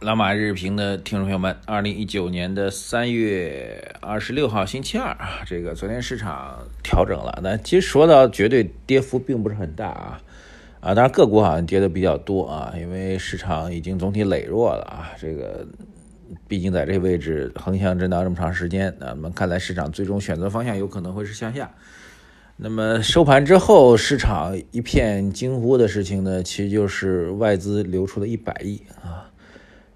[0.00, 10.22] 老马日评的听众朋友们，二零一九年的三月二十六号星期二啊，这个昨天市场调整了，那其实说到绝对跌幅并不是很大啊，
[10.78, 15.66] 啊，当然个股好像跌的比较多啊，因为市场已经总体羸弱了啊，这个
[16.46, 21.68] 毕竟在这个位置横向震荡这么长时间，那我们看来市场最终选择方向有可能会是向下。
[22.56, 29.24] 那么收盘之后，市场一片惊呼的事情呢，其实就是外资流出了一百亿啊。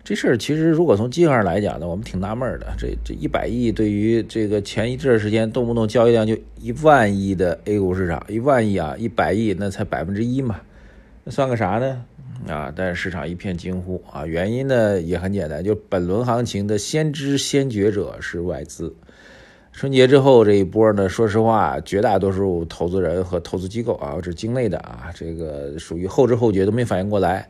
[0.05, 2.75] 这事儿其实，如果从经济上来讲呢，我们挺纳闷的。
[2.77, 10.61] 这这一百亿对于这个前一阵时间动不动交易量就一万亿的 A 股市场，一万亿啊，一百亿那才百分之一嘛，
[11.23, 12.05] 那算个啥呢？
[12.49, 12.73] 啊！
[12.75, 18.93] 但是市场一片惊呼啊，原因呢也很简单，就本轮行情的先知先觉者是外资。
[19.71, 27.49] 春节之后这一波呢，说实话，绝大多数投资人和投资机构啊，是境内的啊，这个属于后知后觉，都没反应过来。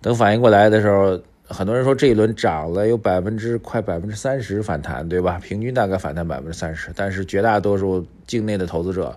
[0.00, 1.16] 等反应过来的时候。
[1.52, 5.38] 很多人说这一轮涨了有百分之快百分之三十反弹，对吧？
[5.42, 9.16] 平均大概反弹百分之三十，但是绝大多数境内的投资者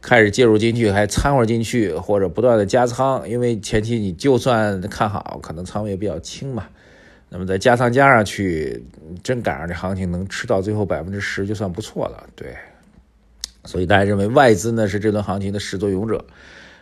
[0.00, 6.66] 开始介入进去，还掺和进去，或者不断的加仓，因为前期你就算看好，可能仓位也比较轻嘛。
[7.28, 8.84] 那么再加仓加上去，
[9.22, 12.24] 真赶上这行情能吃到最后百分之十，就算不错了。
[12.36, 12.54] 对，
[13.64, 16.24] 所以大家认为外资呢是这轮行情的始作俑者。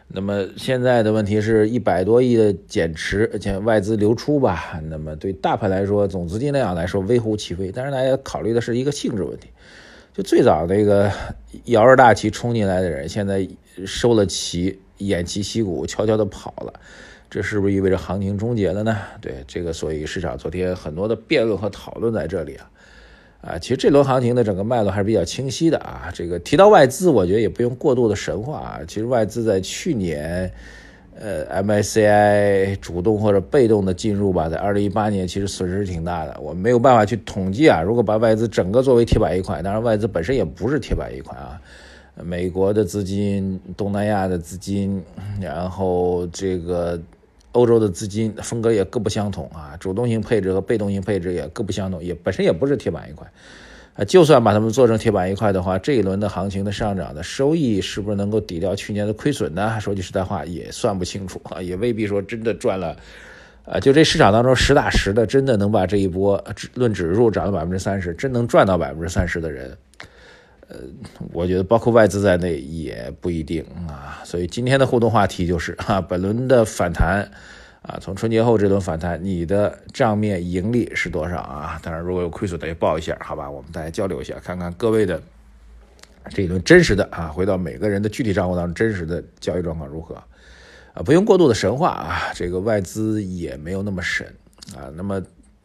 [0.06, 4.80] 那么现在的问题是一百多亿的减持，而且外资流出吧。
[4.88, 7.72] 那么对大盘来说，总资金量来说微乎其微。
[7.72, 9.48] 但是大家考虑的是一个性质问题，
[10.12, 11.10] 就最早那个
[11.64, 13.48] 摇着大旗冲进来的人，现在
[13.86, 16.72] 收了旗，偃旗息鼓，悄悄的跑了。
[17.28, 18.96] 这是不是意味着行情终结了呢？
[19.20, 22.70] 对这个，所以市场昨天很多的辩论和讨论在这里啊。
[23.46, 26.10] 啊，其实这轮行情的整个脉络还是比较清晰的啊。
[26.14, 28.80] 这个提到外资，我觉得也不用过度的神话啊。
[28.88, 30.50] 其实外资在去年，
[31.20, 36.34] 呃，MSCI 主动或者被动的进入吧，在二零一八年其实损失挺大的。
[36.40, 37.82] 我没有办法去统计啊。
[37.82, 41.60] 如果把外资整个作为铁板一块，当然外资本身也不是铁板一块啊。
[42.22, 45.02] 美国的资金、东南亚的资金，
[45.38, 46.98] 然后这个。
[47.54, 53.24] 欧洲的资金风格也各不相同啊，主动性配置和被动性配置也各不相同，也本身也不是铁板一块，
[53.94, 59.78] 啊，就算把它们做成铁板一块的话，这一轮的行情的上涨的收益是不是能够抵掉去年的亏损呢？
[59.80, 62.96] 说句实在话，也算不清楚啊，也未必说真的赚了，
[63.64, 66.44] 啊，就这市场当中实打实的，真的能把这一波
[66.74, 69.76] 论指数涨了百分之三十，真能赚到百分之三十的人。
[70.68, 70.76] 呃，
[71.32, 77.28] 我觉得包括外资在内也不一定啊，所以今天的互动话题就是哈，本轮的反弹
[77.82, 81.78] 啊，从春节后这轮反弹，你的账面盈利是多少啊？
[81.82, 83.50] 当然，如果有亏损的也报一下，好吧？
[83.50, 85.20] 我们大家交流一下，看看各位的
[86.30, 90.14] 这一轮真实的啊，回到每个人的具体账户当中真实的交易状况如何
[90.94, 91.02] 啊？
[91.04, 94.26] 不用过度的神话啊，这个外资也没有那么神
[94.74, 94.88] 啊。
[94.96, 95.22] 那么，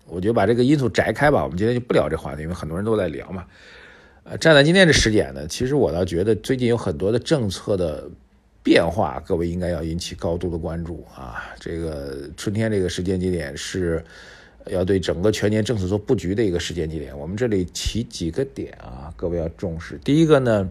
[0.07, 3.45] 我觉得把这个因素摘开吧，我们今天就不聊这话题，因为很多人都在聊嘛。
[4.24, 8.07] 呃，站在今天这时点呢，其实我倒觉得最近有很多的政策的
[8.62, 11.44] 变化，各位应该要引起高度的关注啊。
[11.59, 14.03] 这个春天这个时间节点是
[14.68, 17.18] 要对整个全年政策做布局的一个时间节点。
[17.18, 19.97] 我们这里提几个点啊，各位要重视。
[20.03, 20.69] 第一个呢，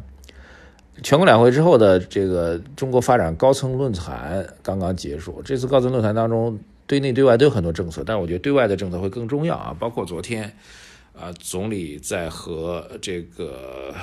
[1.03, 10.53] 全国两会之后的这个中国发展高层论坛刚刚结束，这次高层论坛当中，对内对外都有很多政策，但是我觉得对外的政策会更重要啊，包括昨天。
[11.21, 13.95] 啊，总理在和这个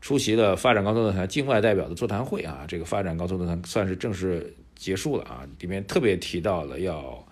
[0.00, 5.46] 出席了发展高层论坛境外代表的座谈会啊，这个发展高层论坛算是正式结束了啊。
[5.60, 7.26] 里面特别提到了要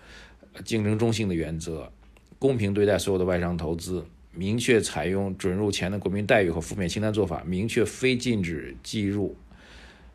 [0.63, 1.91] 竞争中性的原则，
[2.37, 9.35] 公平对待所有的外商投资，明确采用准入前的国民待遇和负面清单做法，明确非禁止计入。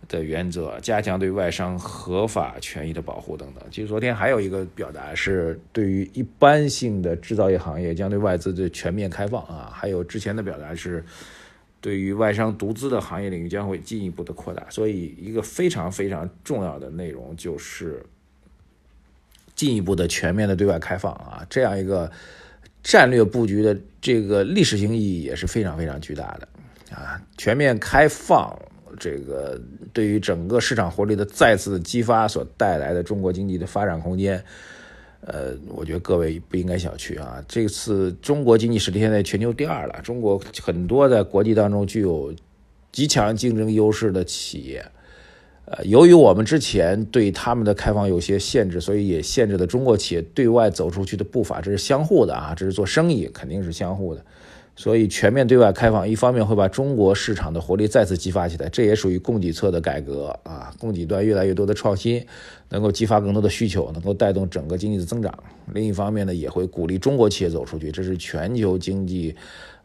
[0.08, 3.64] 的原则，加强对外商合法权益的保护等等。
[3.70, 9.70] 其实昨天还有一个表达是，对于一般性的制造业行业将对外资的全面开放啊。
[9.72, 11.04] 还有之前的表达是，
[11.80, 14.64] 对于外商独资的行业领域将会进一步的扩大。
[14.70, 18.04] 所以一个非常非常重要的内容就是
[19.54, 21.44] 进一步的全面的对外开放啊。
[21.50, 22.10] 这样一个
[22.82, 26.48] 战略布局的这个历史性意义也是非常非常巨大的
[26.94, 27.20] 啊。
[27.36, 28.56] 全面开放。
[28.98, 29.60] 这个
[29.92, 34.42] 对于整个市场活力的再次激发所带来的中国经济的发展空间，
[35.20, 37.42] 呃，我觉得各位不应该小觑啊。
[37.46, 42.34] 这次中国经济实力现在全球第二了，中国很多在国际当中具有
[42.92, 44.84] 极强竞争优势的企业，
[45.66, 54.24] 呃，由于我们之前对他们的开放有些限制，所以也限制了中国企业对外走出去的步伐，这是相互的啊，这是做生意肯定是相互的。
[54.78, 62.24] 所以全面对外开放，一方面会把中国市场的活力再次激发起来，这也属于供给侧的改革啊，供给端越来越多的创新，
[62.68, 65.32] 能够激发更多的需求，能够带动整个经济的增长。
[65.72, 69.34] 另一方面呢，也会鼓励中国企业走出去，这是全球经济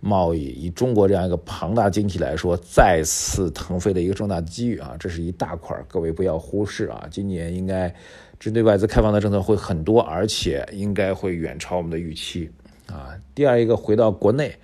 [0.01, 7.07] 贸易以中国这样一个庞大经济来说再次腾飞的一个重大机遇啊，这是一大块，各位不要忽视啊。
[7.09, 7.95] 今年应该
[8.37, 12.49] 针对外资开放的政策会很多，而且应该会远超我们的预期。
[12.87, 14.55] 啊，第二一个回到国内，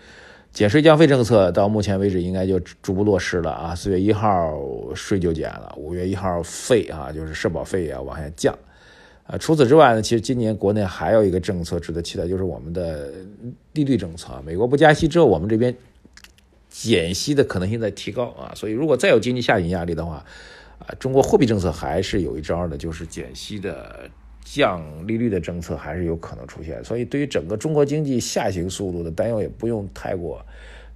[0.52, 3.76] 减税降费政策到目前为止应该就逐步落实了啊。
[3.76, 4.54] 四月一号
[4.96, 8.58] 税就减了，五月一号费啊，就是社保费啊往下降。
[9.26, 13.12] 啊，除此之外呢，其实今年国内还有一个政策值得期待，就是我们的
[13.74, 14.42] 利率政策。
[14.46, 15.76] 美国不加息之后，我们这边
[16.70, 18.52] 减息的可能性在提高啊。
[18.56, 20.24] 所以如果再有经济下行压力的话，
[20.80, 24.10] 啊，中国货币政策还是有一招的，就是减息的。
[24.50, 30.42] 降利率的政策还是有可能出现，所以对于整个中国经济下行速度的担忧也不用太过。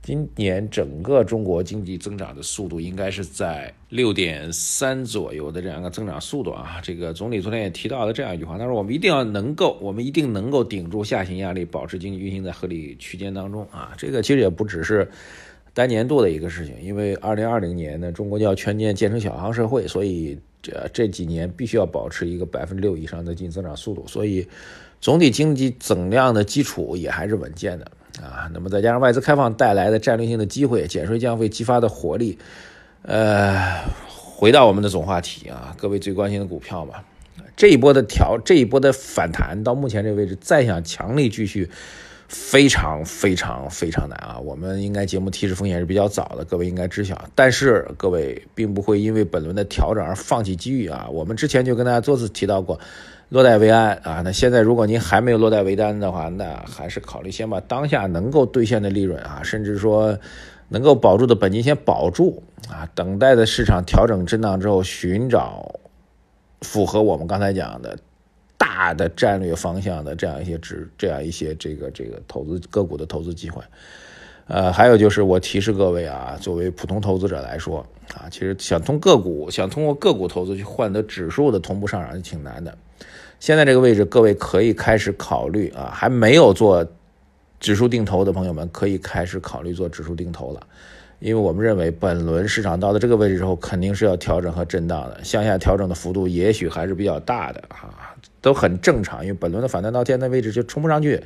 [0.02, 6.80] 今年整个中国经济增长的速度应该是在六点三左右的这样一个增长速度啊。
[6.82, 13.94] 这个总理昨天也提到了这样一句话，他说我们一定要能够，我们一定能够顶住下行压力，保持经济运行在合理区间当中啊。
[13.96, 15.08] 这个其实也不只是
[15.74, 20.40] 单年度的一个事情，因为二零二零年呢，中国就要全面建成小康社会，所以。
[20.64, 24.48] 这这几年必须要保持一个百分之六以上的经济增长速度，所以
[25.00, 27.92] 总体经济总量的基础也还是稳健的
[28.22, 28.48] 啊。
[28.54, 32.38] 那么再加上外资开放带来的战略性的机会，减税降费激发的活力，
[33.02, 37.04] 呃，回到我们的总话题啊，各位最关心的股票嘛，
[37.58, 41.68] 这一波的调，这一波的反弹到目前这个位置，再想强力继续。
[42.32, 44.40] 非常非常非常难啊！
[44.40, 47.22] 我们应该节目提示风险是比较早的，各位应该知晓。
[47.36, 51.10] 但是各位并不会因为本轮的调整而放弃机遇啊！
[51.12, 52.80] 我们之前就跟大家多次提到过，
[53.28, 54.22] 落袋为安啊。
[54.24, 60.18] 那现在如果您还没有落袋为安的话，那还是考虑先把当下能够兑现的利润啊，甚至说
[60.70, 65.80] 能够保住的本金先保住啊，等待的市场调整震荡之后，寻找
[66.62, 67.98] 符合我们刚才讲的。
[68.82, 73.62] 大的战略方向的这样一些指，这样一些这个这个投资个股的投资机会，
[74.48, 77.86] 呃，还有就是我提示各位啊，作为普通投资者来说
[78.16, 82.76] 啊，其实想通个股，想通过个股投资去换得指数的同步上涨是挺难的。
[83.40, 86.84] 现在这个位置，各位可以开始考虑啊，还没有做
[87.60, 90.66] 指数定投的朋友们，可以开始考虑做指数定投了。
[91.20, 98.11] 因为我们认为，本轮市场到了这个位置之后，肯定是要调整和震荡的，向下调整的幅度也许还是比较大的啊，
[98.42, 99.24] 都很正常。
[99.24, 101.24] 因为本轮的反弹到现在位置就冲不上去，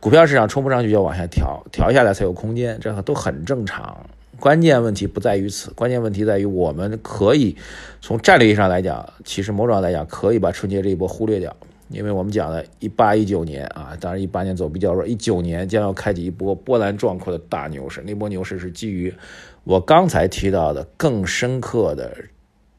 [0.00, 4.06] 股票市场冲不上去就要往下调，调下来才有空间，这都很正常。
[4.40, 7.56] 关键问题不在于此，关键问题在于我们可以
[8.00, 11.54] 从战略意义上来讲，其实某种上来讲可以把春节这一波忽略掉。
[11.90, 18.02] 因为我们讲了一八一九年啊，当然一八年走比较弱，一九年将要开启一波波澜壮阔的大牛市。
[18.04, 19.14] 那波牛市是基于
[19.62, 22.16] 我刚才提到的更深刻的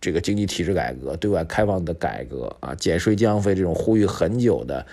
[0.05, 4.85] 这个经济体制改革、对外开放的改革啊，减税降费这种呼吁很久的。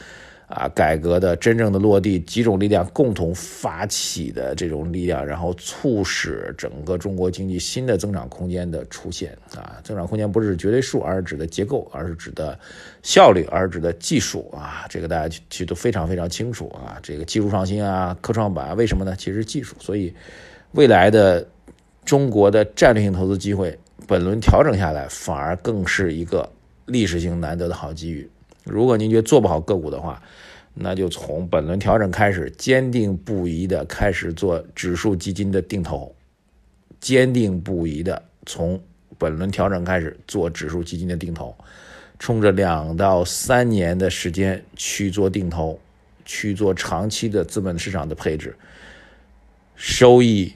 [0.55, 9.35] 啊，改革的真正的落地，几种力量共同发起的这种力量，然后促使整个中国经济新的增长空间的出现。
[9.57, 12.59] 啊，增长空间不是绝对数，而是指的结构，而是指的
[13.03, 14.51] 效率，而是指的技术。
[14.55, 16.69] 啊，这个大家其实都非常非常清楚。
[16.69, 19.17] 啊，这个技术创新啊，科创板为什么呢？
[19.17, 19.75] 其实技术。
[19.81, 20.13] 所以，
[20.73, 21.49] 未来的
[22.05, 26.51] 中国的战略性投资机会，本轮调整下来，反而更是一个
[26.87, 28.29] 历史性难得的好机遇。
[28.65, 30.23] 如果您觉得做不好个股的话，
[30.75, 36.15] 那就从本轮调整开始，坚定不移的开始做指数基金的定投，
[37.01, 38.81] 坚定不移的从
[39.19, 41.55] 本轮调整开始做指数基金的定投，
[42.19, 45.79] 冲着两到三年的时间去做定投，
[46.25, 48.57] 去做长期的资本市场的配置，
[49.77, 50.53] 收益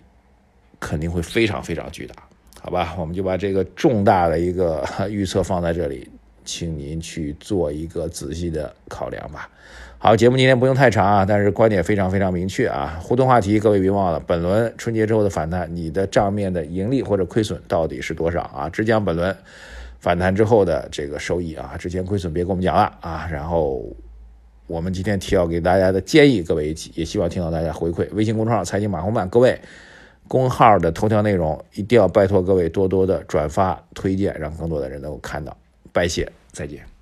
[0.81, 2.15] 肯定会非常非常巨大，
[2.67, 2.97] 好吧？
[2.99, 6.11] 我们就把这个重大的一个 预测放在这里。
[6.45, 9.49] 请您去做一个仔细的考量吧。
[9.99, 12.99] 好，节目今天不用太长啊，但是观点非常非常明确啊。
[13.01, 18.69] 互动话题，各位别忘了，本轮春节之后的反弹，你的账面的盈利或者亏损到底是多少啊？
[18.69, 19.37] 只讲本轮
[20.01, 23.29] 反弹之后的这个收益啊，之前亏损别跟我们讲了啊。
[23.33, 23.85] 然后
[24.67, 28.09] 我们今天提要给大家的建议，各位也希望听到大家回馈。
[28.13, 29.61] 微信公众号财经马红漫，各位
[30.29, 35.57] 公号的头条内容一定要拜托各位多多的转发推荐，让更多的人能够看到。
[35.93, 36.96] 拜谢，再见。